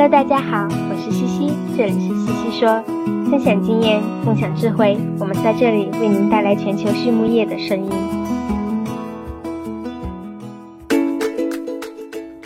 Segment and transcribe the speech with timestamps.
[0.00, 2.82] Hello，大家好，我是西西，这里是西西说，
[3.30, 7.90] 分享经验，共享智慧，我们在这里为您带来全球畜牧业的声音。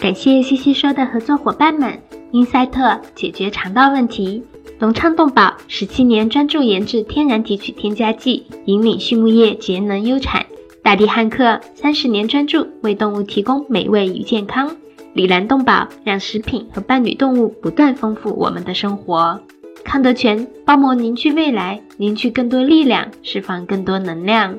[0.01, 1.97] 感谢西西说的合作伙伴们：
[2.33, 4.43] 英赛特解决肠道问题，
[4.81, 10.43] 隆昌动宝十七年专注研制天然提取添加剂，引领畜牧业节能优产；
[10.83, 14.75] 大地汉克三十年专注为动物提供美味与健康。
[15.15, 19.41] 李兰动宝让食品和伴侣动物不断丰富我们的生活。
[19.85, 24.59] 康德全包膜凝聚未来，凝聚更多力量，释放更多能量。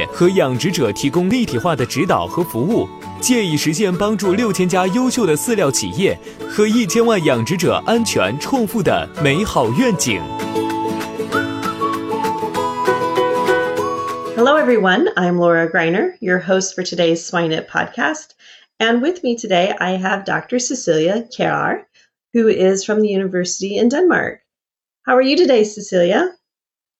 [0.12, 2.88] 和养殖者提供立体化的指导和服务，
[3.20, 6.18] 借以实现帮助六千家优秀的饲料企业
[6.48, 10.22] 和一千万养殖者安全创富的美好愿景。
[14.36, 15.12] Hello, everyone.
[15.14, 18.34] I'm Laura Greiner, your host for today's Swine It podcast.
[18.78, 20.58] And with me today, I have Dr.
[20.58, 21.84] Cecilia Kjær,
[22.34, 24.40] who is from the University in Denmark.
[25.06, 26.36] How are you today, Cecilia?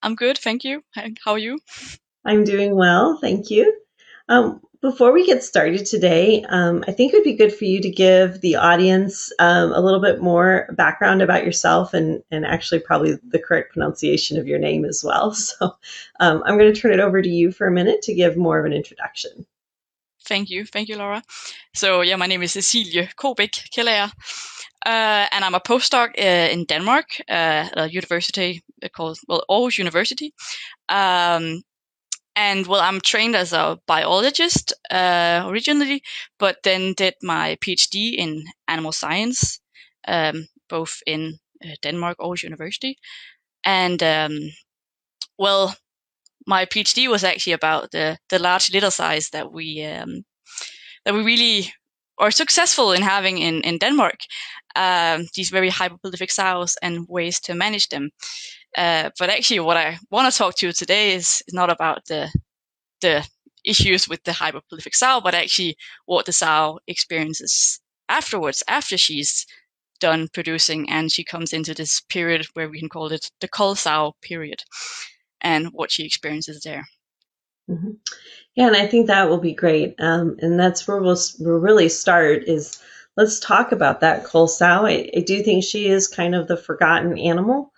[0.03, 0.83] I'm good, thank you.
[0.95, 1.59] How are you?
[2.26, 3.76] I'm doing well, thank you.
[4.30, 7.82] Um, before we get started today, um, I think it would be good for you
[7.82, 12.80] to give the audience um, a little bit more background about yourself and, and actually
[12.80, 15.36] probably the correct pronunciation of your name as well.
[15.42, 15.78] So
[16.20, 18.60] um, I'm going to turn it over to you for a minute to give more
[18.60, 19.46] of an introduction.
[20.24, 20.66] Thank you.
[20.66, 21.22] Thank you, Laura.
[21.74, 24.12] So, yeah, my name is Cecilie Kobek Kjeldager,
[24.86, 29.78] uh, and I'm a postdoc uh, in Denmark uh, at a university called, well, Aarhus
[29.78, 30.34] University.
[30.90, 31.64] Um,
[32.36, 36.04] and well, I'm trained as a biologist uh, originally,
[36.40, 39.60] but then did my PhD in animal science,
[40.08, 42.98] um, both in uh, Denmark, Aarhus University,
[43.66, 44.40] and um,
[45.38, 45.76] well,
[46.48, 50.24] my PhD was actually about the the large litter size that we um,
[51.06, 51.74] that we really
[52.18, 54.20] are successful in having in in Denmark.
[54.76, 58.12] Um, these very hyperprolific sows and ways to manage them.
[58.78, 62.32] Uh, but actually, what I want to talk to you today is, not about the
[63.02, 63.28] the
[63.66, 67.80] issues with the hyperprolific sow, but actually what the sow experiences
[68.10, 69.46] afterwards, after she's
[70.00, 73.76] done producing and she comes into this period where we can call it the cull
[73.76, 74.62] sow period,
[75.42, 76.86] and what she experiences there.
[77.70, 77.92] Mm-hmm.
[78.56, 79.96] Yeah, and I think that will be great.
[80.00, 82.82] Um, and that's where we'll, we'll really start is
[83.16, 84.86] let's talk about that cull sow.
[84.86, 87.72] I, I do think she is kind of the forgotten animal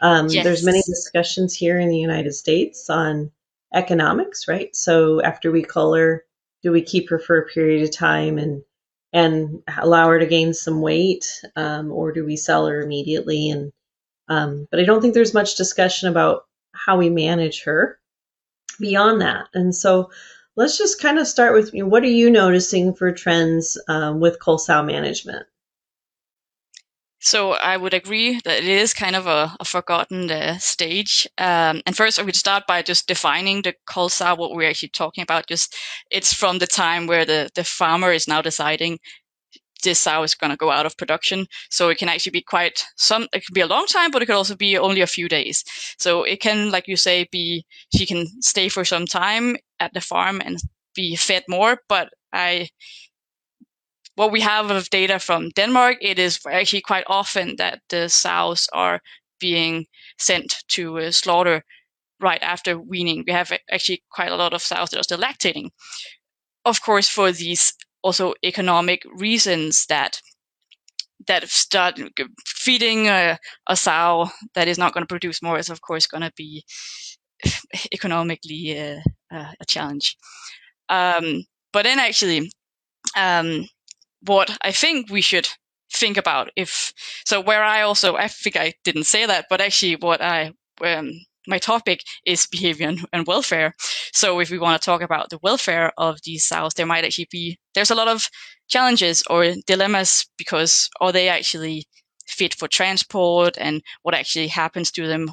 [0.00, 0.44] um, yes.
[0.44, 3.30] There's many discussions here in the United States on
[3.74, 4.74] economics, right?
[4.74, 6.24] So after we cull her,
[6.62, 8.62] do we keep her for a period of time and
[9.12, 13.48] and allow her to gain some weight, um, or do we sell her immediately?
[13.50, 13.72] And
[14.28, 17.98] um, but I don't think there's much discussion about how we manage her
[18.78, 19.48] beyond that.
[19.54, 20.10] And so
[20.56, 24.20] let's just kind of start with you know, what are you noticing for trends um,
[24.20, 25.46] with cull sow management?
[27.20, 31.26] So I would agree that it is kind of a, a forgotten uh, stage.
[31.36, 33.74] Um, and first, I would start by just defining the
[34.08, 35.48] sow, what we're actually talking about.
[35.48, 35.76] Just
[36.10, 38.98] it's from the time where the, the farmer is now deciding
[39.82, 41.46] this sow is going to go out of production.
[41.70, 44.26] So it can actually be quite some, it can be a long time, but it
[44.26, 45.64] could also be only a few days.
[45.98, 47.64] So it can, like you say, be,
[47.94, 50.58] she can stay for some time at the farm and
[50.94, 51.78] be fed more.
[51.88, 52.68] But I
[54.18, 58.66] what we have of data from Denmark, it is actually quite often that the sows
[58.72, 59.00] are
[59.38, 59.86] being
[60.18, 61.62] sent to uh, slaughter
[62.18, 63.22] right after weaning.
[63.24, 65.70] We have actually quite a lot of sows that are still lactating.
[66.64, 67.72] Of course, for these
[68.02, 70.20] also economic reasons that
[71.28, 72.00] that start
[72.44, 73.38] feeding a,
[73.68, 76.64] a sow that is not going to produce more is of course going to be
[77.92, 79.00] economically uh,
[79.32, 80.16] uh, a challenge.
[80.88, 82.50] Um, but then actually,
[83.16, 83.68] um,
[84.22, 85.48] what I think we should
[85.92, 86.92] think about if
[87.24, 90.52] so where I also I think I didn't say that, but actually what I
[90.84, 91.12] um,
[91.46, 93.72] my topic is behavior and, welfare.
[94.12, 97.28] So if we want to talk about the welfare of these sows, there might actually
[97.30, 98.28] be there's a lot of
[98.68, 101.86] challenges or dilemmas because are they actually
[102.26, 105.30] fit for transport and what actually happens to them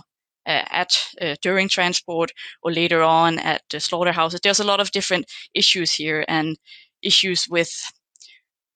[0.48, 2.32] uh, at uh, during transport
[2.64, 4.40] or later on at the slaughterhouses.
[4.42, 6.58] There's a lot of different issues here and
[7.02, 7.72] issues with,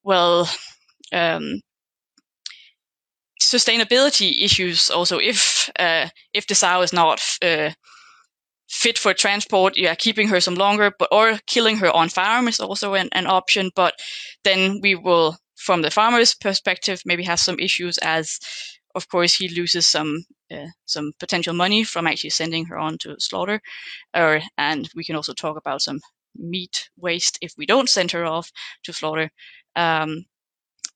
[0.09, 0.49] well,
[1.13, 1.61] um,
[3.41, 5.19] sustainability issues also.
[5.19, 7.71] If uh, if the sow is not uh,
[8.69, 12.47] fit for transport, you yeah, keeping her some longer, but or killing her on farm
[12.47, 13.71] is also an, an option.
[13.75, 13.93] But
[14.43, 18.39] then we will, from the farmer's perspective, maybe have some issues as
[18.95, 23.15] of course, he loses some uh, some potential money from actually sending her on to
[23.19, 23.61] slaughter,
[24.15, 25.99] or and we can also talk about some
[26.35, 28.51] meat waste if we don't send her off
[28.83, 29.29] to slaughter.
[29.75, 30.25] Um,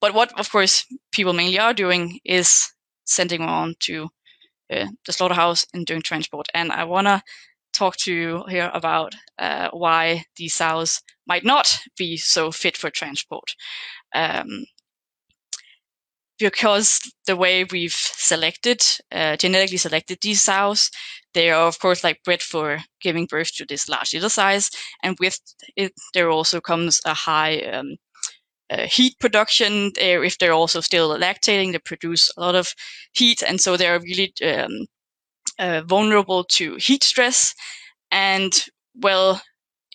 [0.02, 2.68] but what, of course, people mainly are doing is
[3.06, 4.10] sending on to
[4.72, 6.48] uh, the slaughterhouse and doing transport.
[6.54, 7.22] And I want to
[7.74, 12.90] talk to you here about uh, why these sows might not be so fit for
[12.90, 13.50] transport.
[14.14, 14.66] Um,
[16.40, 18.82] because the way we've selected,
[19.12, 20.90] uh, genetically selected these sows,
[21.34, 24.70] they are of course like bred for giving birth to this large litter size,
[25.04, 25.40] and with
[25.76, 27.96] it there also comes a high um,
[28.70, 29.92] uh, heat production.
[29.96, 32.74] There, if they're also still lactating, they produce a lot of
[33.14, 34.88] heat, and so they're really um,
[35.60, 37.54] uh, vulnerable to heat stress.
[38.12, 38.54] And
[38.96, 39.42] well,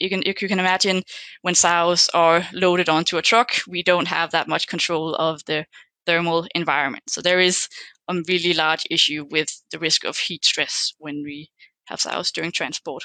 [0.01, 1.03] you can you can imagine
[1.43, 5.65] when sows are loaded onto a truck, we don't have that much control of the
[6.07, 7.05] thermal environment.
[7.09, 7.69] So there is
[8.09, 11.51] a really large issue with the risk of heat stress when we
[11.87, 13.03] have sows during transport.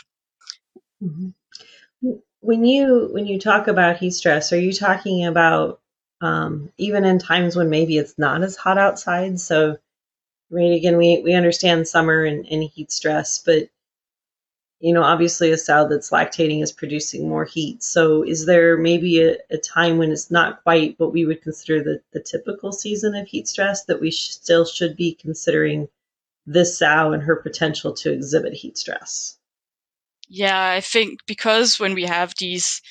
[1.03, 2.09] Mm-hmm.
[2.43, 5.81] When you when you talk about heat stress, are you talking about
[6.21, 9.39] um, even in times when maybe it's not as hot outside?
[9.39, 9.77] So,
[10.51, 13.69] mean, again, we we understand summer and, and heat stress, but
[14.79, 17.81] you know, obviously a sow that's lactating is producing more heat.
[17.81, 21.81] So is there maybe a, a time when it's not quite what we would consider
[21.81, 25.87] the, the typical season of heat stress that we sh- still should be considering
[26.45, 29.39] this sow and her potential to exhibit heat stress?
[30.35, 32.81] Yeah, I think because when we have these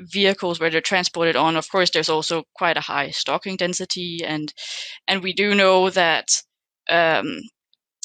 [0.00, 4.52] vehicles where they're transported on, of course, there's also quite a high stocking density, and
[5.08, 6.28] and we do know that
[6.90, 7.40] um,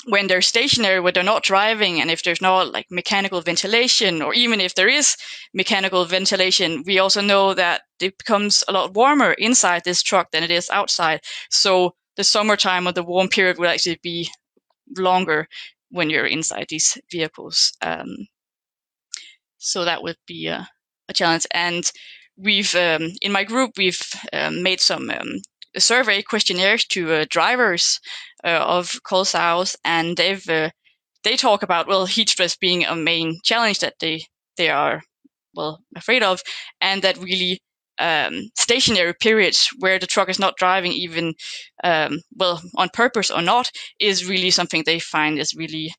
[0.07, 4.34] when they're stationary, when they're not driving, and if there's not like mechanical ventilation, or
[4.34, 5.16] even if there is
[5.54, 10.44] mechanical ventilation, we also know that it becomes a lot warmer inside this truck than
[10.44, 11.22] it is outside.
[11.51, 14.30] So the summertime or the warm period will actually be
[14.98, 15.48] longer
[15.92, 17.74] when you're inside these vehicles.
[17.81, 18.28] Um,
[19.63, 20.68] so that would be a,
[21.10, 21.48] a challenge.
[21.54, 21.83] And
[22.38, 24.01] we've um, in my group we've
[24.31, 25.42] um, made some um,
[25.77, 28.00] survey questionnaires to uh, drivers
[28.44, 30.69] uh, of cull sows, and they've uh,
[31.24, 34.25] they talk about well heat stress being a main challenge that they
[34.57, 35.01] they are
[35.56, 36.42] well afraid of,
[36.81, 37.62] and that really
[38.00, 41.33] um, stationary periods where the truck is not driving even
[41.83, 43.69] um, well on purpose or not
[44.00, 45.94] is really something they find is really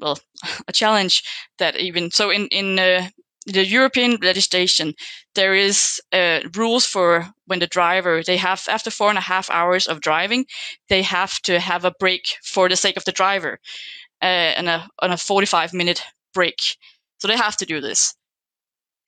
[0.00, 0.18] well
[0.68, 1.22] a challenge
[1.58, 3.08] that even so in in uh,
[3.46, 4.94] the European legislation,
[5.34, 9.50] there is uh, rules for when the driver they have after four and a half
[9.50, 10.44] hours of driving,
[10.88, 13.58] they have to have a break for the sake of the driver,
[14.22, 16.02] uh, and a on a 45 minute
[16.34, 16.58] break.
[17.18, 18.14] So they have to do this.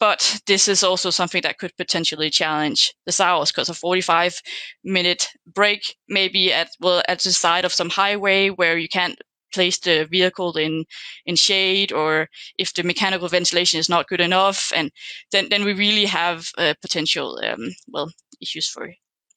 [0.00, 4.40] But this is also something that could potentially challenge the sows because a 45
[4.82, 9.20] minute break, maybe at well at the side of some highway where you can't
[9.52, 10.84] place the vehicle in
[11.26, 12.28] in shade or
[12.58, 14.90] if the mechanical ventilation is not good enough and
[15.30, 18.90] then then we really have uh, potential um, well issues for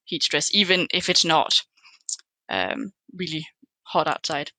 [0.06, 1.54] heat stress even if it's not
[2.50, 3.46] um, really
[3.84, 4.52] hot outside.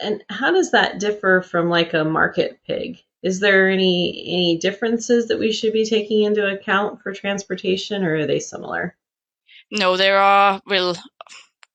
[0.00, 2.98] And how does that differ from like a market pig?
[3.22, 8.14] Is there any any differences that we should be taking into account for transportation or
[8.14, 8.96] are they similar?
[9.72, 10.96] No there are well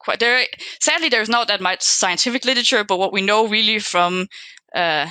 [0.04, 0.46] quite there.
[0.82, 4.28] Sadly, there's not that much scientific literature, but what we know really from
[4.76, 5.08] uh,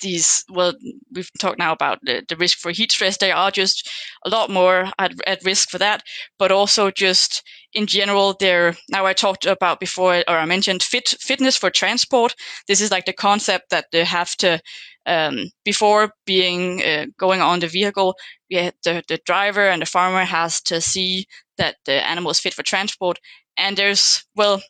[0.00, 0.74] these, well,
[1.14, 3.16] we've talked now about the, the risk for heat stress.
[3.16, 3.88] They are just
[4.24, 6.02] a lot more at, at risk for that,
[6.38, 11.08] but also just in general, they're now I talked about before, or I mentioned fit
[11.20, 12.34] fitness for transport.
[12.68, 14.60] This is like the concept that they have to
[15.06, 18.14] um, before being uh, going on the vehicle,
[18.50, 18.72] the,
[19.08, 21.26] the driver and the farmer has to see
[21.58, 23.18] that the animal is fit for transport
[23.56, 24.62] and there's well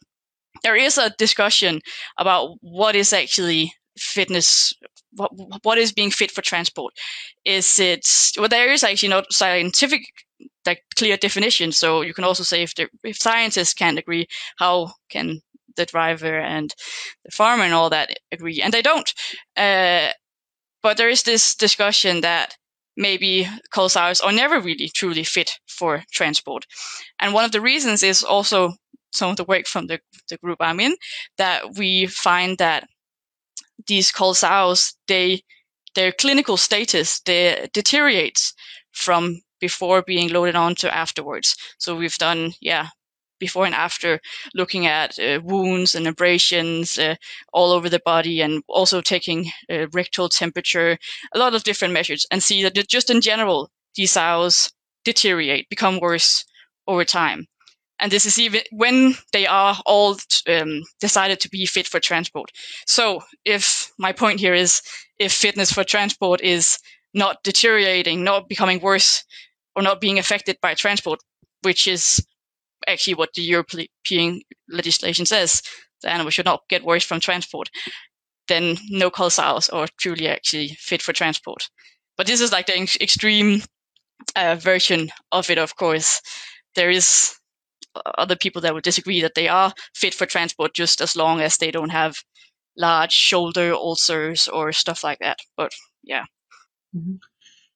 [0.63, 1.81] there is a discussion
[2.19, 4.73] about what is actually fitness
[5.15, 5.31] what,
[5.63, 6.95] what is being fit for transport.
[7.45, 8.07] Is it
[8.39, 10.03] well there is actually no scientific
[10.67, 11.73] like clear definition.
[11.73, 14.27] So you can also say if the, if scientists can't agree
[14.59, 15.41] how can
[15.77, 16.73] the driver and
[17.25, 18.63] the farmer and all that agree?
[18.63, 19.13] And they don't.
[19.57, 20.11] Uh,
[20.83, 22.57] but there is this discussion that
[22.97, 26.67] maybe cull sows are never really truly fit for transport.
[27.21, 28.75] And one of the reasons is also
[29.13, 30.97] some of the work from the, the group I'm in
[31.39, 32.89] that we find that
[33.87, 35.43] these cull sows, they
[35.95, 38.55] their clinical status they deteriorates
[38.93, 41.57] from before being loaded onto afterwards.
[41.79, 42.89] So we've done, yeah,
[43.43, 44.21] before and after
[44.55, 47.17] looking at uh, wounds and abrasions uh,
[47.53, 50.97] all over the body and also taking uh, rectal temperature,
[51.35, 54.71] a lot of different measures and see that just in general, these sows
[55.05, 56.45] deteriorate, become worse
[56.87, 57.47] over time.
[57.99, 60.17] And this is even when they are all
[60.49, 62.51] um, decided to be fit for transport.
[62.87, 64.83] So if my point here is
[65.19, 66.79] if fitness for transport is
[67.13, 69.25] not deteriorating, not becoming worse,
[69.75, 71.21] or not being affected by transport,
[71.63, 72.25] which is
[72.87, 75.63] actually what the European legislation says.
[76.03, 77.69] The animal should not get worse from transport.
[78.49, 81.69] Then no cull sows are truly actually fit for transport.
[82.17, 83.63] But this is like the extreme
[84.37, 85.59] uh, version of it.
[85.59, 86.21] Of course,
[86.75, 87.35] there is
[88.19, 91.57] other people that would disagree that they are fit for transport just as long as
[91.57, 92.17] they don't have
[92.77, 95.39] large shoulder ulcers or stuff like that.
[95.57, 95.73] But
[96.03, 96.25] yeah.
[96.97, 97.17] Mm-hmm.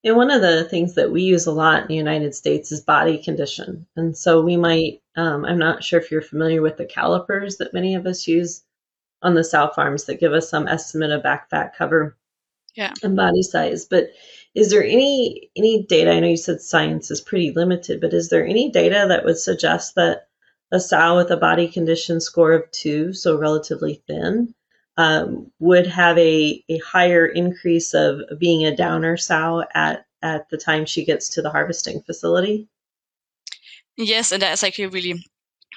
[0.05, 2.81] And one of the things that we use a lot in the United States is
[2.81, 3.87] body condition.
[3.97, 7.75] And so we might, um, I'm not sure if you're familiar with the calipers that
[7.75, 8.63] many of us use
[9.23, 12.17] on the sow farms that give us some estimate of back fat cover
[12.77, 12.93] yeah.
[13.03, 13.87] and body size.
[13.87, 14.11] But
[14.55, 16.13] is there any any data?
[16.13, 19.39] I know you said science is pretty limited, but is there any data that would
[19.39, 20.29] suggest that
[20.73, 24.55] a sow with a body condition score of two, so relatively thin,
[24.97, 30.57] um, would have a, a higher increase of being a downer sow at, at the
[30.57, 32.69] time she gets to the harvesting facility?
[33.97, 35.25] Yes, and that's actually a really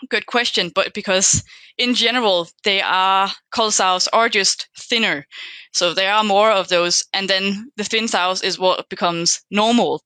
[0.09, 1.43] good question, but because
[1.77, 5.25] in general, they are, cull sows are just thinner.
[5.73, 7.03] So there are more of those.
[7.13, 10.01] And then the thin sows is what becomes normal.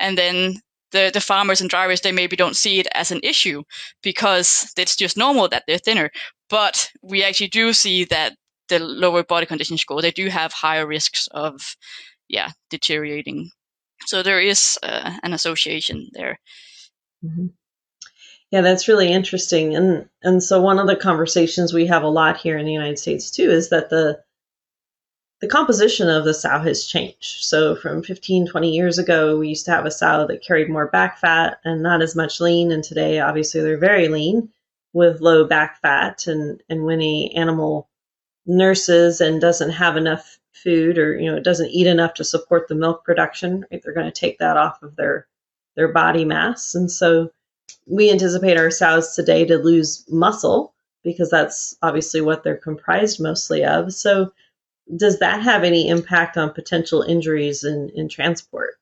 [0.00, 0.60] And then
[0.92, 3.62] the, the farmers and drivers, they maybe don't see it as an issue
[4.02, 6.10] because it's just normal that they're thinner.
[6.48, 8.36] But we actually do see that
[8.68, 11.76] the lower body condition score, they do have higher risks of,
[12.28, 13.50] yeah, deteriorating.
[14.06, 16.38] So there is uh, an association there.
[17.24, 17.46] Mm-hmm.
[18.50, 19.74] Yeah, that's really interesting.
[19.74, 22.98] And and so one of the conversations we have a lot here in the United
[22.98, 24.22] States too is that the
[25.40, 27.44] the composition of the sow has changed.
[27.44, 30.86] So from 15, 20 years ago, we used to have a sow that carried more
[30.86, 32.72] back fat and not as much lean.
[32.72, 34.48] And today, obviously, they're very lean
[34.94, 36.26] with low back fat.
[36.26, 37.90] And, and when a animal
[38.46, 42.66] nurses and doesn't have enough food or you know it doesn't eat enough to support
[42.68, 43.82] the milk production right?
[43.82, 45.26] They're going to take that off of their
[45.76, 46.74] their body mass.
[46.74, 47.30] And so
[47.86, 50.74] we anticipate our sows today to lose muscle
[51.04, 53.92] because that's obviously what they're comprised mostly of.
[53.92, 54.32] So
[54.96, 58.74] does that have any impact on potential injuries in, in transport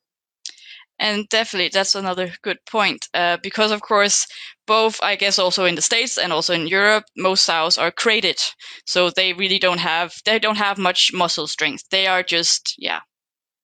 [0.98, 3.08] and definitely, that's another good point.
[3.14, 4.26] Uh, because of course,
[4.66, 8.38] both, I guess, also in the States and also in Europe, most sows are crated.
[8.86, 11.84] So they really don't have, they don't have much muscle strength.
[11.90, 13.00] They are just, yeah,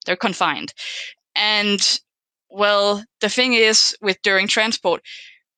[0.06, 0.72] they're confined.
[1.37, 1.80] And
[2.50, 5.02] well, the thing is with during transport,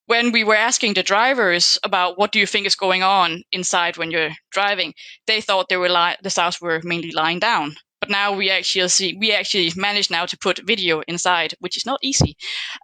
[0.06, 3.96] when we were asking the drivers about what do you think is going on inside
[3.96, 4.94] when you're driving,
[5.26, 7.76] they thought they were li- the sows were mainly lying down.
[8.02, 11.87] But now we actually see we actually managed now to put video inside, which is
[11.87, 12.37] not easy.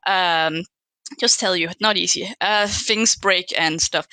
[0.06, 0.62] Um,
[1.18, 2.32] just tell you, not easy.
[2.40, 4.06] Uh, things break and stuff.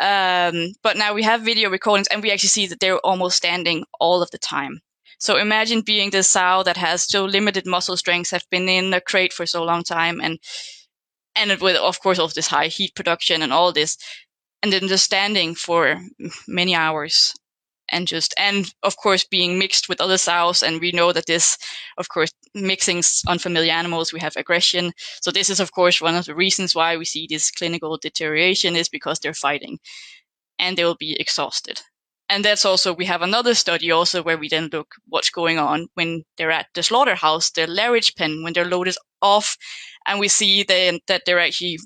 [0.00, 3.84] Um, but now we have video recordings, and we actually see that they're almost standing
[4.00, 4.80] all of the time.
[5.18, 9.00] So imagine being this sow that has so limited muscle strength, have been in a
[9.02, 10.38] crate for so long time, and
[11.34, 13.98] and with of course all this high heat production and all this,
[14.62, 16.00] and then just standing for
[16.48, 17.34] many hours
[17.88, 21.56] and just and of course being mixed with other sows and we know that this
[21.98, 24.92] of course mixing unfamiliar animals we have aggression.
[25.22, 28.76] So this is of course one of the reasons why we see this clinical deterioration
[28.76, 29.78] is because they're fighting
[30.58, 31.80] and they will be exhausted.
[32.28, 35.88] And that's also we have another study also where we then look what's going on
[35.94, 39.56] when they're at the slaughterhouse the lairage pen when they're loaded off
[40.06, 41.78] and we see then that they're actually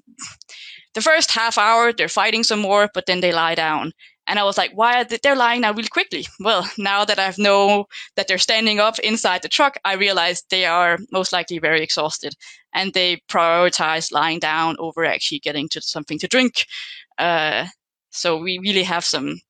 [0.94, 3.92] the first half hour they're fighting some more but then they lie down
[4.26, 6.26] and I was like, why are they, they're lying now really quickly?
[6.40, 7.86] Well, now that I know
[8.16, 12.34] that they're standing up inside the truck, I realized they are most likely very exhausted
[12.72, 16.66] and they prioritize lying down over actually getting to something to drink.
[17.18, 17.66] Uh,
[18.10, 19.40] so we really have some,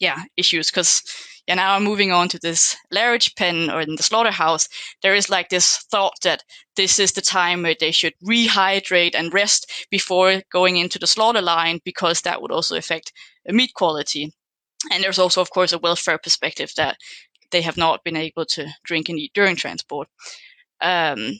[0.00, 1.02] yeah, issues because
[1.46, 4.68] yeah, now I'm moving on to this lairage pen or in the slaughterhouse.
[5.02, 6.42] There is like this thought that
[6.74, 11.42] this is the time where they should rehydrate and rest before going into the slaughter
[11.42, 13.12] line because that would also affect
[13.46, 14.32] meat quality.
[14.92, 16.96] And there's also, of course, a welfare perspective that
[17.52, 20.08] they have not been able to drink and eat during transport.
[20.80, 21.38] Um,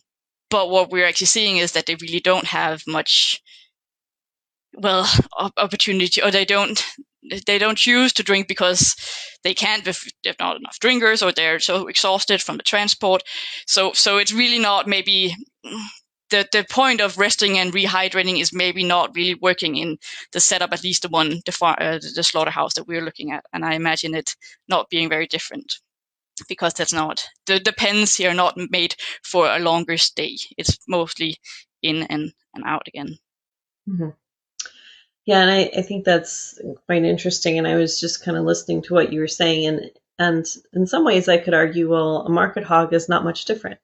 [0.51, 3.43] but what we're actually seeing is that they really don't have much,
[4.75, 5.09] well,
[5.57, 6.83] opportunity, or they don't
[7.47, 8.95] they don't choose to drink because
[9.43, 13.23] they can't if there's not enough drinkers or they're so exhausted from the transport.
[13.67, 15.35] So so it's really not maybe
[16.31, 19.99] the the point of resting and rehydrating is maybe not really working in
[20.33, 23.45] the setup, at least the one the far, uh, the slaughterhouse that we're looking at,
[23.53, 24.35] and I imagine it
[24.69, 25.73] not being very different
[26.49, 30.37] because that's not the, the pens here are not made for a longer stay.
[30.59, 31.37] It's mostly
[31.83, 33.19] in and, and out again.
[33.89, 34.11] Mm-hmm.
[35.27, 37.59] Yeah, and I, I think that's quite interesting.
[37.59, 40.87] And I was just kind of listening to what you were saying, and and in
[40.87, 43.81] some ways, I could argue, well, a market hog is not much different,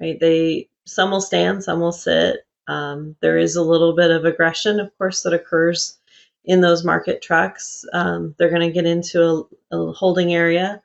[0.00, 0.20] right?
[0.20, 2.46] They some will stand, some will sit.
[2.68, 5.98] Um, there is a little bit of aggression, of course, that occurs
[6.44, 7.84] in those market trucks.
[7.92, 10.82] Um, they're going to get into a, a, holding area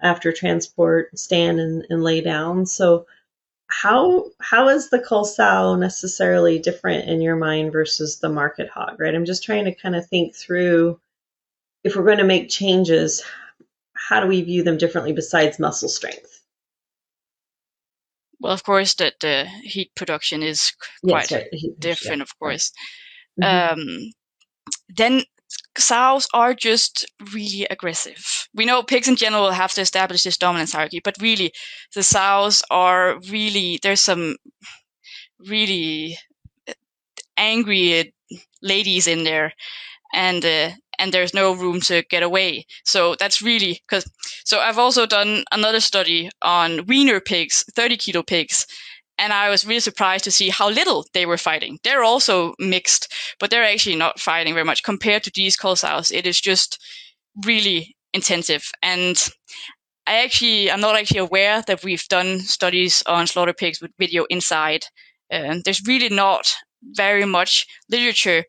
[0.00, 2.66] after transport, stand and, and lay down.
[2.66, 3.06] So
[3.70, 8.98] how how is the cull sow necessarily different in your mind versus the market hog
[8.98, 10.98] right i'm just trying to kind of think through
[11.84, 13.22] if we're going to make changes
[13.94, 16.42] how do we view them differently besides muscle strength
[18.40, 20.72] well of course that the heat production is
[21.04, 21.78] quite yes, right.
[21.78, 22.22] different yeah.
[22.22, 22.72] of course
[23.40, 23.80] mm-hmm.
[23.80, 24.12] um,
[24.88, 25.22] then
[25.78, 28.39] sows are just really aggressive.
[28.54, 31.52] We know pigs in general have to establish this dominance hierarchy, but really,
[31.94, 34.36] the sows are really, there's some
[35.38, 36.18] really
[37.36, 38.12] angry
[38.62, 39.52] ladies in there.
[40.12, 42.66] And, uh, and there's no room to get away.
[42.84, 44.04] So that's really because.
[44.44, 48.66] So I've also done another study on weaner pigs, 30 kilo pigs,
[49.20, 51.78] and I was really surprised to see how little they were fighting.
[51.84, 56.10] They're also mixed, but they're actually not fighting very much compared to these cull sows.
[56.10, 56.78] It is just
[57.44, 58.70] really intensive.
[58.82, 59.16] And
[60.06, 64.24] I actually, I'm not actually aware that we've done studies on slaughter pigs with video
[64.30, 64.84] inside.
[65.30, 66.52] And there's really not
[66.82, 68.44] very much literature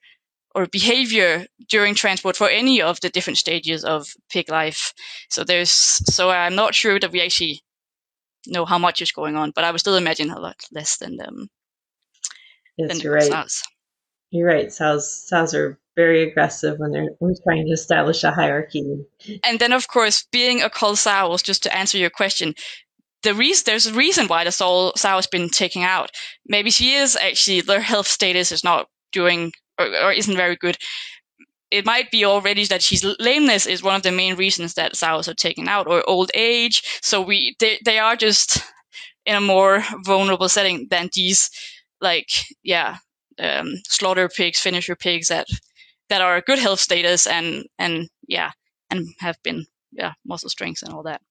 [0.55, 4.93] or behavior during transport for any of the different stages of pig life.
[5.29, 7.61] So there's, so I'm not sure that we actually
[8.47, 11.17] know how much is going on, but I would still imagine a lot less than
[11.17, 11.47] them.
[12.77, 13.23] Yes, than you're right.
[13.23, 13.61] Sows.
[14.31, 14.71] You're right.
[14.71, 17.09] Sows sows are very aggressive when they're
[17.43, 18.83] trying to establish a hierarchy.
[19.43, 22.53] And then, of course, being a sow was just to answer your question.
[23.23, 26.09] The reason there's a reason why the soul sow has been taken out.
[26.47, 30.77] Maybe she is actually their health status is not doing or, or isn't very good
[31.71, 35.27] it might be already that she's lameness is one of the main reasons that sows
[35.27, 36.83] are taken out or old age.
[37.01, 38.61] So we, they, they are just
[39.25, 41.49] in a more vulnerable setting than these,
[42.01, 42.29] like,
[42.61, 42.97] yeah,
[43.39, 45.47] um, slaughter pigs, finisher pigs that,
[46.11, 48.51] that are good health status and, and yeah,
[48.89, 51.21] and have been, yeah, muscle strength and all that.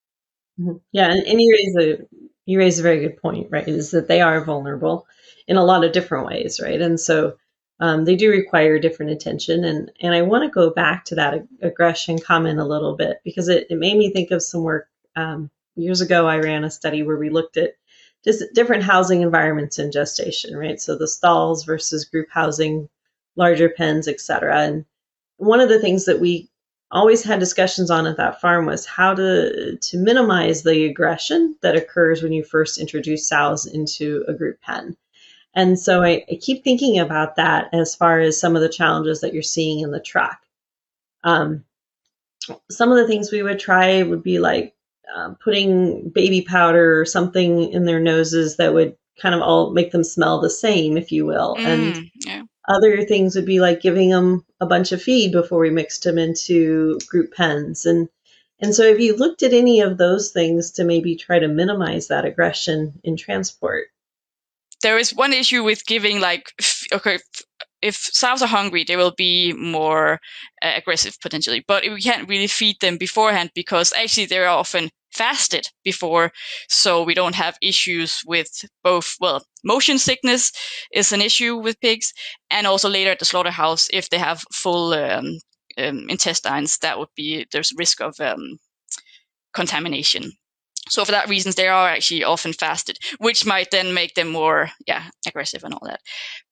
[0.58, 0.78] Mm-hmm.
[0.92, 1.10] Yeah.
[1.10, 2.04] And, and you raise a,
[2.44, 3.68] you raise a very good point, right?
[3.68, 5.06] Is that they are vulnerable
[5.46, 6.80] in a lot of different ways, right?
[6.80, 7.36] And so,
[7.78, 9.64] um, they do require different attention.
[9.64, 13.20] And, and I want to go back to that ag- aggression comment a little bit
[13.24, 14.88] because it, it made me think of some work.
[15.16, 17.74] Um, years ago, I ran a study where we looked at
[18.22, 20.78] just different housing environments in gestation, right?
[20.80, 22.88] So the stalls versus group housing,
[23.36, 24.60] larger pens, etc.
[24.60, 24.84] And
[25.36, 26.48] one of the things that we
[26.90, 31.76] always had discussions on at that farm was how to to minimize the aggression that
[31.76, 34.96] occurs when you first introduce sows into a group pen.
[35.54, 39.20] And so I, I, keep thinking about that as far as some of the challenges
[39.20, 40.38] that you're seeing in the truck.
[41.24, 41.64] Um,
[42.70, 44.74] some of the things we would try would be like
[45.14, 49.90] uh, putting baby powder or something in their noses that would kind of all make
[49.90, 51.56] them smell the same, if you will.
[51.56, 52.42] Mm, and yeah.
[52.70, 56.18] Other things would be like giving them a bunch of feed before we mixed them
[56.18, 57.86] into group pens.
[57.86, 58.08] And
[58.60, 62.08] and so, have you looked at any of those things to maybe try to minimize
[62.08, 63.88] that aggression in transport?
[64.82, 66.52] there is one issue with giving like
[66.92, 67.18] okay
[67.82, 70.20] if sows are hungry they will be more
[70.62, 75.66] uh, aggressive potentially but we can't really feed them beforehand because actually they're often fasted
[75.84, 76.30] before
[76.68, 80.52] so we don't have issues with both well motion sickness
[80.92, 82.12] is an issue with pigs
[82.50, 85.38] and also later at the slaughterhouse if they have full um,
[85.78, 88.58] um, intestines that would be there's risk of um,
[89.52, 90.32] contamination
[90.88, 94.70] so for that reasons, they are actually often fasted, which might then make them more,
[94.86, 96.00] yeah, aggressive and all that.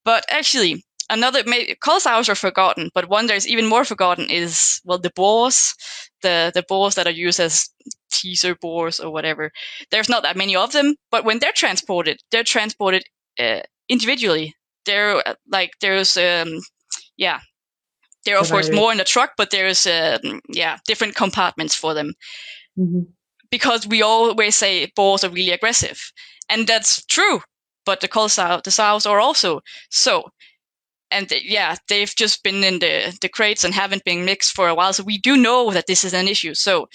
[0.05, 1.43] But actually, another
[1.81, 5.75] cull sows are forgotten, but one that is even more forgotten is well the boars,
[6.23, 7.69] the the boars that are used as
[8.13, 9.51] teaser boars or whatever.
[9.91, 13.03] There's not that many of them, but when they're transported, they're transported
[13.39, 14.55] uh, individually.
[14.85, 16.61] They're uh, like there's um
[17.17, 17.41] yeah.
[18.25, 21.95] There are of course more in the truck, but there's uh, yeah different compartments for
[21.95, 22.15] them.
[22.79, 23.03] Mm-hmm
[23.51, 26.01] because we always say boars are really aggressive,
[26.49, 27.41] and that's true.
[27.85, 30.25] But the sow, the sows are also so.
[31.11, 34.75] And yeah, they've just been in the, the crates and haven't been mixed for a
[34.75, 34.93] while.
[34.93, 36.55] So we do know that this is an issue.
[36.55, 36.89] So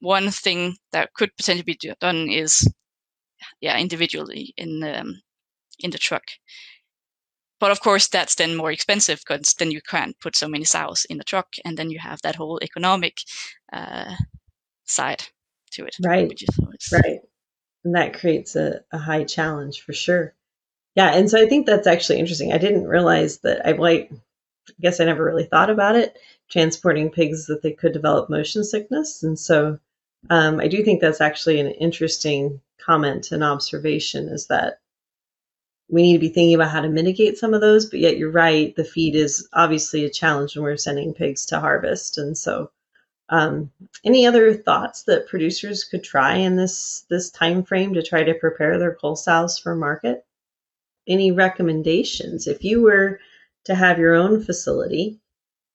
[0.00, 2.66] one thing that could potentially be done is,
[3.60, 5.20] yeah, individually in um,
[5.80, 6.24] in the truck.
[7.58, 11.06] But of course, that's then more expensive because then you can't put so many sows
[11.08, 13.16] in the truck, and then you have that whole economic
[13.72, 14.14] uh,
[14.84, 15.22] side
[15.72, 15.96] to it.
[16.04, 16.30] Right.
[16.92, 17.20] Right.
[17.84, 20.34] And that creates a, a high challenge for sure.
[20.96, 22.52] Yeah, and so I think that's actually interesting.
[22.52, 24.10] I didn't realize that I like
[24.68, 28.64] I guess I never really thought about it transporting pigs that they could develop motion
[28.64, 29.78] sickness, and so
[30.30, 34.28] um, I do think that's actually an interesting comment and observation.
[34.28, 34.80] Is that
[35.88, 38.30] we need to be thinking about how to mitigate some of those, but yet you're
[38.30, 38.74] right.
[38.74, 42.70] The feed is obviously a challenge when we're sending pigs to harvest, and so.
[43.28, 43.72] Um,
[44.04, 48.34] any other thoughts that producers could try in this this time frame to try to
[48.34, 50.24] prepare their cull sows for market?
[51.08, 52.46] Any recommendations?
[52.46, 53.20] If you were
[53.64, 55.20] to have your own facility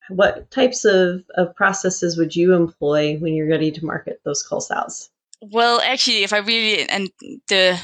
[0.09, 4.61] what types of, of processes would you employ when you're ready to market those cull
[4.61, 5.09] sows
[5.41, 7.09] well actually if i really and
[7.47, 7.79] the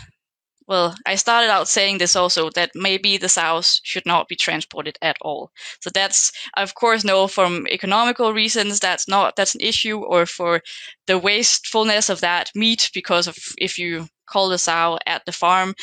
[0.67, 4.97] well i started out saying this also that maybe the sows should not be transported
[5.01, 5.49] at all.
[5.81, 10.61] So that's of course no from economical reasons that's not that's an issue or for
[11.07, 15.73] the wastefulness of that meat because of if you cull the sow at the farm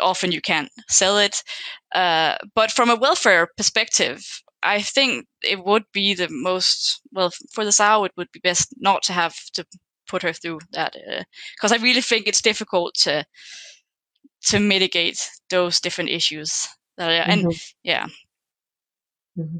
[0.00, 1.42] often you can't sell it.
[1.94, 4.22] Uh, but from a welfare perspective,
[4.62, 8.04] I think it would be the most well for the sow.
[8.04, 9.64] It would be best not to have to
[10.08, 10.94] put her through that
[11.56, 13.24] because uh, I really think it's difficult to
[14.46, 15.18] to mitigate
[15.50, 16.68] those different issues.
[16.98, 17.50] Uh, and mm-hmm.
[17.82, 18.06] yeah.
[19.38, 19.58] Mm-hmm.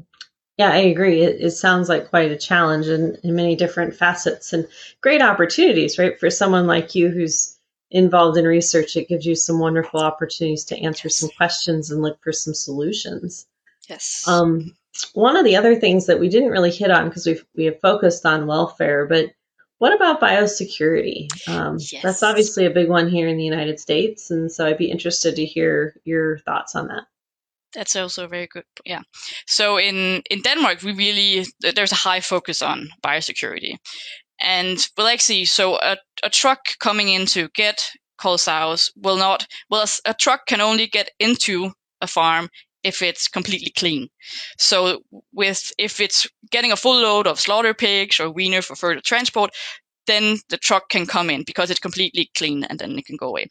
[0.57, 1.23] Yeah, I agree.
[1.23, 4.67] It, it, sounds like quite a challenge in, in many different facets and
[5.01, 6.19] great opportunities, right?
[6.19, 7.57] For someone like you who's
[7.91, 12.21] involved in research, it gives you some wonderful opportunities to answer some questions and look
[12.23, 13.45] for some solutions.
[13.89, 14.25] Yes.
[14.27, 14.75] Um,
[15.13, 17.79] one of the other things that we didn't really hit on because we we have
[17.81, 19.31] focused on welfare, but
[19.77, 21.27] what about biosecurity?
[21.49, 22.03] Um, yes.
[22.03, 25.35] That's obviously a big one here in the United States, and so I'd be interested
[25.35, 27.03] to hear your thoughts on that.
[27.73, 28.65] That's also very good.
[28.85, 29.01] Yeah.
[29.47, 33.77] So in in Denmark, we really there's a high focus on biosecurity,
[34.41, 39.47] and we'll actually, so a, a truck coming in to get cull sows will not,
[39.69, 42.49] well, a, a truck can only get into a farm
[42.83, 44.07] if it's completely clean.
[44.57, 45.01] So
[45.33, 49.51] with, if it's getting a full load of slaughter pigs or weaner for further transport,
[50.07, 53.27] then the truck can come in because it's completely clean and then it can go
[53.27, 53.47] away.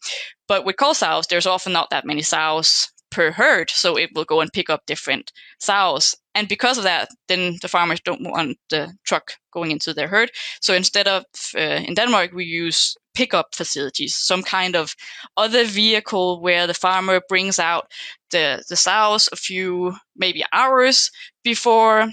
[0.48, 4.24] But with cull sows, there's often not that many sows per herd, so it will
[4.24, 6.14] go and pick up different sows.
[6.34, 10.30] And because of that, then the farmers don't want the truck going into their herd.
[10.60, 11.24] So instead of
[11.56, 14.94] uh, in Denmark, we use pickup facilities, some kind of
[15.36, 17.90] other vehicle where the farmer brings out
[18.30, 21.10] the the sows a few maybe hours
[21.42, 22.08] before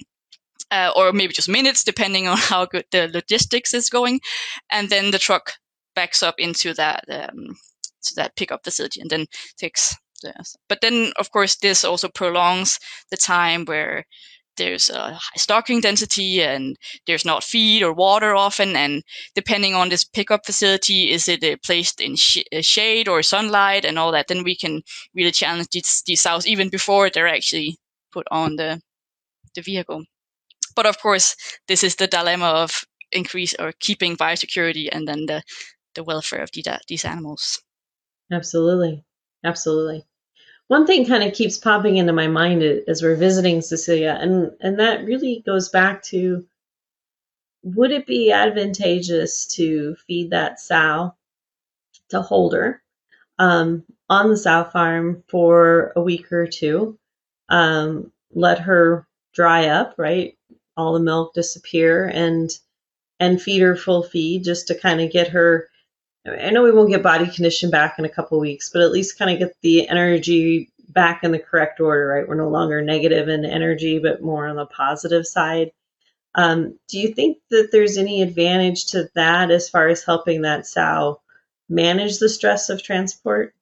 [0.71, 4.19] uh, or maybe just minutes, depending on how good the logistics is going,
[4.71, 5.53] and then the truck
[5.95, 7.55] backs up into that um,
[8.03, 9.25] to that pickup facility and then
[9.57, 10.55] takes Yes.
[10.67, 12.79] But then, of course, this also prolongs
[13.11, 14.05] the time where
[14.57, 16.75] there's a high stocking density and
[17.05, 18.75] there's not feed or water often.
[18.75, 19.03] And
[19.35, 23.85] depending on this pickup facility, is it uh, placed in sh- uh, shade or sunlight
[23.85, 24.27] and all that?
[24.27, 24.81] Then we can
[25.15, 27.77] really challenge these, these even before they're actually
[28.11, 28.81] put on the,
[29.55, 30.03] the vehicle.
[30.75, 31.35] But of course,
[31.67, 35.43] this is the dilemma of increase or keeping biosecurity and then the,
[35.95, 37.61] the welfare of the, these animals.
[38.31, 39.05] Absolutely.
[39.43, 40.05] Absolutely.
[40.67, 44.79] One thing kind of keeps popping into my mind as we're visiting Cecilia, and, and
[44.79, 46.45] that really goes back to
[47.63, 51.13] would it be advantageous to feed that sow
[52.09, 52.81] to hold her
[53.39, 56.97] um, on the sow farm for a week or two,
[57.49, 60.37] um, let her dry up, right?
[60.77, 62.51] All the milk disappear, and
[63.19, 65.69] and feed her full feed just to kind of get her
[66.27, 69.17] I know we won't get body condition back in a couple weeks, but at least
[69.17, 72.27] kind of get the energy back in the correct order, right?
[72.27, 75.71] We're no longer negative in energy, but more on the positive side.
[76.35, 80.67] Um, do you think that there's any advantage to that as far as helping that
[80.67, 81.21] sow
[81.69, 83.53] manage the stress of transport?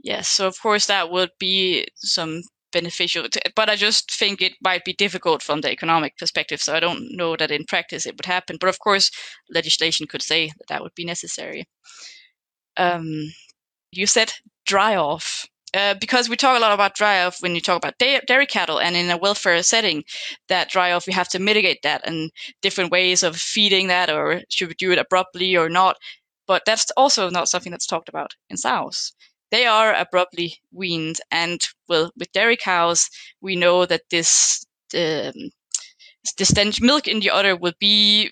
[0.00, 4.84] Yes, so of course that would be some beneficial, but I just think it might
[4.84, 6.60] be difficult from the economic perspective.
[6.60, 8.56] So I don't know that in practice it would happen.
[8.60, 9.10] But of course,
[9.50, 11.66] legislation could say that that would be necessary.
[12.76, 13.32] Um,
[13.92, 14.32] you said
[14.66, 15.46] dry off.
[15.74, 18.80] Uh, because we talk a lot about dry off when you talk about dairy cattle
[18.80, 20.02] and in a welfare setting,
[20.48, 22.30] that dry off, we have to mitigate that and
[22.62, 25.96] different ways of feeding that or should we do it abruptly or not.
[26.46, 29.12] But that's also not something that's talked about in sows.
[29.50, 31.16] They are abruptly weaned.
[31.30, 33.08] And well, with dairy cows,
[33.40, 35.50] we know that this um,
[36.36, 38.30] the stench milk in the udder will be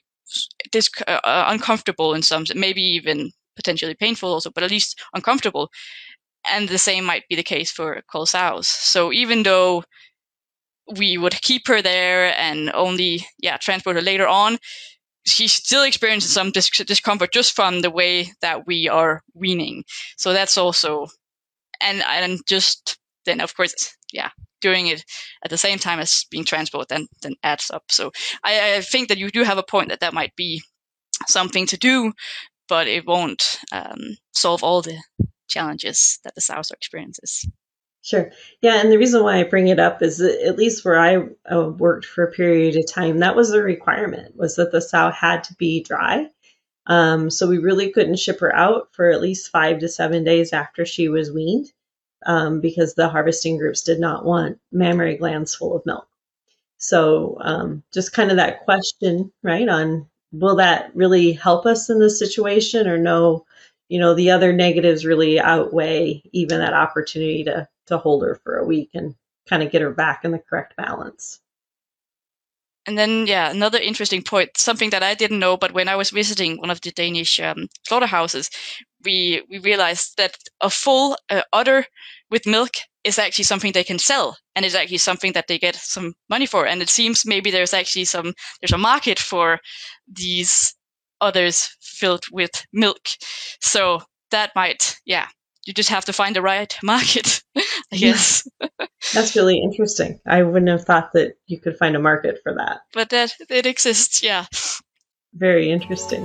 [0.73, 5.71] this uh, uncomfortable in some, maybe even potentially painful also, but at least uncomfortable.
[6.49, 8.69] And the same might be the case for cull sows.
[8.69, 9.85] So even though
[10.97, 14.59] we would keep her there and only, yeah, transport her later on,
[15.27, 19.85] she still experiencing some dis- discomfort just from the way that we are weaning.
[20.17, 21.09] So that's also,
[21.81, 25.05] and and just then of course, yeah, doing it
[25.45, 27.85] at the same time as being transport then then adds up.
[27.91, 28.13] So
[28.45, 30.63] I, I think that you do have a point that that might be
[31.27, 32.13] something to do,
[32.69, 34.99] but it won't um, solve all the
[35.49, 37.49] challenges that the South experiences.
[38.07, 38.31] Sure.
[38.63, 41.27] Yeah, and the reason why I bring it up is that at least where I
[41.53, 45.11] uh, worked for a period of time, that was a requirement was that the sow
[45.11, 46.31] had to be dry.
[46.87, 50.53] Um, so we really couldn't ship her out for at least five to seven days
[50.53, 51.73] after she was weaned
[52.27, 56.09] um, because the harvesting groups did not want mammary glands full of milk.
[56.79, 61.99] So um, just kind of that question, right, on will that really help us in
[62.01, 63.47] this situation or no?
[63.89, 68.59] You know, the other negatives really outweigh even that opportunity to to hold her for
[68.59, 69.15] a week and
[69.49, 71.41] kind of get her back in the correct balance.
[72.87, 76.11] And then, yeah, another interesting point, something that I didn't know, but when I was
[76.11, 78.49] visiting one of the Danish um, slaughterhouses,
[79.05, 81.85] we we realized that a full uh, udder
[82.31, 82.71] with milk
[83.03, 86.47] is actually something they can sell, and it's actually something that they get some money
[86.47, 86.67] for.
[86.67, 89.59] And it seems maybe there's actually some there's a market for
[90.07, 90.75] these
[91.21, 93.09] others filled with milk.
[93.61, 95.27] So that might, yeah,
[95.67, 98.47] you just have to find the right market, I guess.
[99.15, 100.21] That's really interesting.
[100.27, 102.81] I wouldn't have thought that you could find a market for that.
[102.93, 104.47] But that it exists, yeah.
[105.35, 106.25] Very interesting.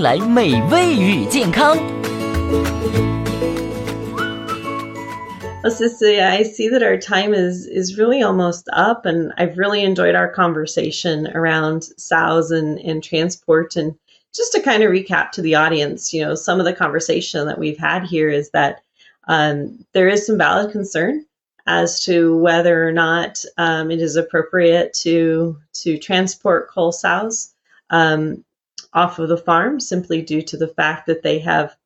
[0.00, 1.76] 来美味与健康。
[5.62, 10.14] Well, Cecilia, I see that our time is is really almost up, and I've really enjoyed
[10.14, 13.76] our conversation around sows and, and transport.
[13.76, 13.94] And
[14.34, 17.58] just to kind of recap to the audience, you know, some of the conversation that
[17.58, 18.80] we've had here is that
[19.28, 21.26] um, there is some valid concern
[21.66, 27.52] as to whether or not um, it is appropriate to to transport cull sows.
[27.90, 28.44] Um,
[28.92, 31.76] off of the farm simply due to the fact that they have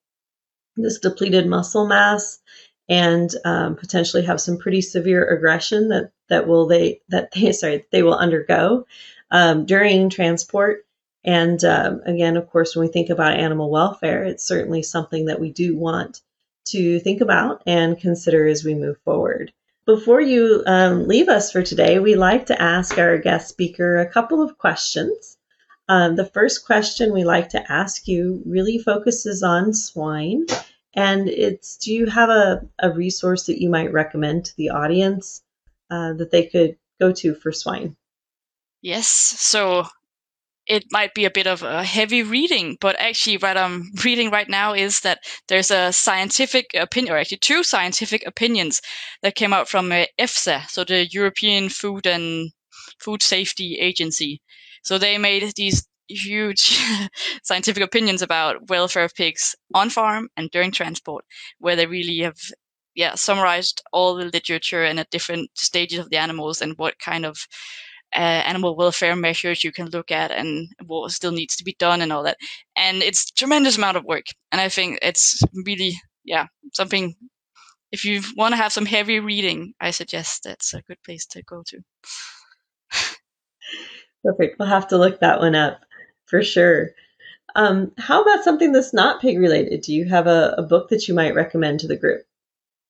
[0.76, 2.40] this depleted muscle mass
[2.88, 7.86] and um, potentially have some pretty severe aggression that that will they that they sorry
[7.90, 8.86] they will undergo
[9.30, 10.84] um, during transport.
[11.26, 15.40] And um, again, of course, when we think about animal welfare, it's certainly something that
[15.40, 16.20] we do want
[16.66, 19.52] to think about and consider as we move forward.
[19.86, 24.10] Before you um, leave us for today, we like to ask our guest speaker a
[24.10, 25.36] couple of questions.
[25.88, 30.46] Um, the first question we like to ask you really focuses on swine.
[30.94, 35.42] And it's do you have a, a resource that you might recommend to the audience
[35.90, 37.96] uh, that they could go to for swine?
[38.80, 39.08] Yes.
[39.08, 39.86] So
[40.66, 44.48] it might be a bit of a heavy reading, but actually, what I'm reading right
[44.48, 48.80] now is that there's a scientific opinion, or actually two scientific opinions
[49.22, 52.50] that came out from uh, EFSA, so the European Food and
[52.98, 54.40] Food Safety Agency.
[54.84, 56.78] So they made these huge
[57.44, 61.24] scientific opinions about welfare of pigs on farm and during transport,
[61.58, 62.38] where they really have
[62.94, 67.26] yeah summarized all the literature and at different stages of the animals and what kind
[67.26, 67.38] of
[68.14, 72.00] uh, animal welfare measures you can look at and what still needs to be done
[72.00, 72.38] and all that.
[72.76, 74.26] And it's tremendous amount of work.
[74.52, 77.14] And I think it's really, yeah, something.
[77.92, 81.42] If you want to have some heavy reading, I suggest that's a good place to
[81.44, 81.80] go to.
[84.24, 84.58] Perfect.
[84.58, 85.84] We'll have to look that one up
[86.26, 86.90] for sure.
[87.54, 89.82] Um, how about something that's not pig related?
[89.82, 92.22] Do you have a, a book that you might recommend to the group?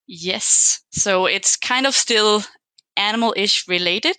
[0.06, 0.82] Yes.
[0.92, 2.42] So it's kind of still
[2.96, 4.16] animal-ish related.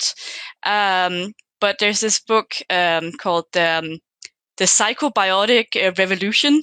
[0.63, 3.99] Um, but there's this book um, called um,
[4.57, 6.59] The Psychobiotic Revolution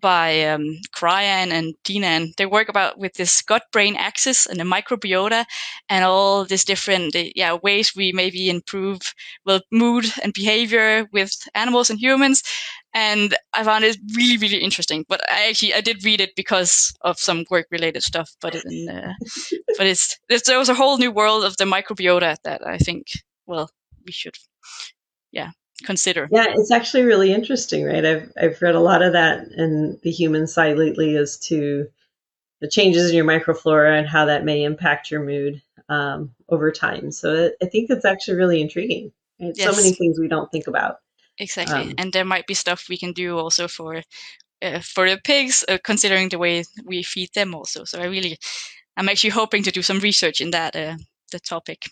[0.00, 2.32] by um, Cryan and Dinan.
[2.36, 5.44] They work about with this gut-brain axis and the microbiota
[5.88, 9.00] and all these different yeah ways we maybe improve
[9.44, 12.42] well mood and behavior with animals and humans.
[12.94, 15.04] And I found it really really interesting.
[15.08, 18.30] But I actually I did read it because of some work related stuff.
[18.40, 19.12] But it, uh,
[19.78, 23.06] but it's, it's there was a whole new world of the microbiota that I think
[23.46, 23.70] well
[24.04, 24.36] we should
[25.32, 25.50] yeah
[25.84, 26.28] consider.
[26.30, 28.04] Yeah, it's actually really interesting, right?
[28.04, 31.88] I've I've read a lot of that in the human side lately as to
[32.60, 37.12] the changes in your microflora and how that may impact your mood um, over time.
[37.12, 39.12] So I think it's actually really intriguing.
[39.40, 39.52] Right?
[39.54, 39.74] Yes.
[39.74, 40.98] So many things we don't think about.
[41.38, 44.02] Exactly, um, and there might be stuff we can do also for
[44.62, 47.84] uh, for the pigs, uh, considering the way we feed them also.
[47.84, 48.38] So I really,
[48.96, 50.96] I'm actually hoping to do some research in that uh,
[51.32, 51.90] the topic.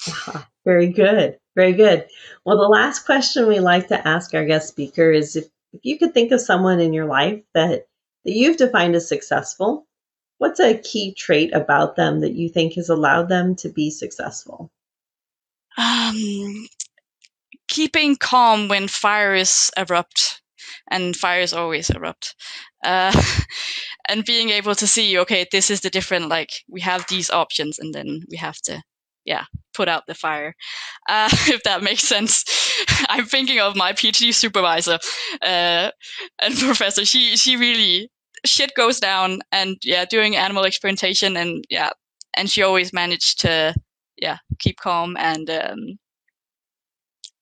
[0.64, 1.38] Very good.
[1.56, 2.06] Very good.
[2.44, 5.98] Well, the last question we like to ask our guest speaker is if, if you
[5.98, 7.86] could think of someone in your life that,
[8.24, 9.86] that you've defined as successful,
[10.38, 14.70] what's a key trait about them that you think has allowed them to be successful?
[15.76, 16.66] Um,
[17.68, 20.42] keeping calm when fires erupt,
[20.88, 22.34] and fires always erupt.
[22.84, 23.12] Uh,
[24.08, 27.78] and being able to see, okay, this is the different, like, we have these options,
[27.78, 28.82] and then we have to
[29.24, 30.54] yeah, put out the fire,
[31.08, 32.44] uh, if that makes sense.
[33.08, 34.98] I'm thinking of my PhD supervisor
[35.42, 35.90] uh,
[36.42, 37.04] and professor.
[37.04, 38.10] She she really
[38.44, 41.90] shit goes down, and yeah, doing animal experimentation, and yeah,
[42.34, 43.74] and she always managed to
[44.16, 45.98] yeah keep calm and um,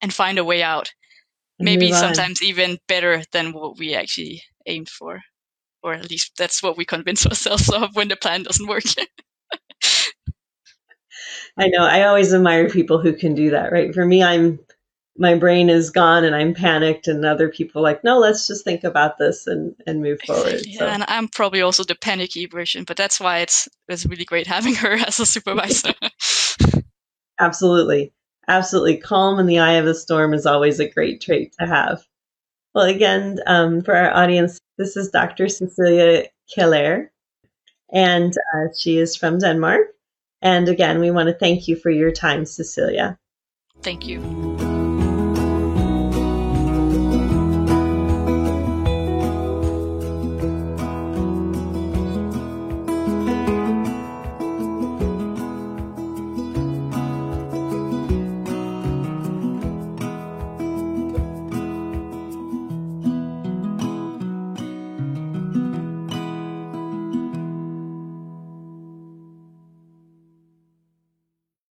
[0.01, 0.93] and find a way out.
[1.61, 5.21] Maybe sometimes even better than what we actually aimed for,
[5.83, 8.85] or at least that's what we convince ourselves of when the plan doesn't work.
[11.59, 11.85] I know.
[11.85, 13.93] I always admire people who can do that, right?
[13.93, 14.61] For me, I'm
[15.21, 18.85] my brain is gone and I'm panicked, and other people like, no, let's just think
[18.85, 20.63] about this and and move forward.
[20.65, 20.87] Yeah, so.
[20.87, 24.75] and I'm probably also the panicky version, but that's why it's it's really great having
[24.77, 25.95] her as a supervisor.
[27.41, 28.13] Absolutely,
[28.49, 28.97] absolutely.
[28.97, 32.03] Calm in the eye of the storm is always a great trait to have.
[32.75, 35.49] Well, again, um, for our audience, this is Dr.
[35.49, 37.11] Cecilia Kjeldager,
[37.93, 39.95] and uh, she is from Denmark.
[40.43, 43.19] And again, we want to thank you for your time, Cecilia.
[43.83, 44.58] Thank you.